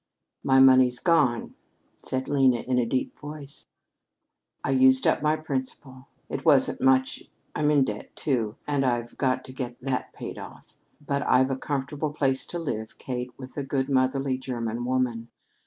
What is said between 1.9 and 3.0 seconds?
said Lena in a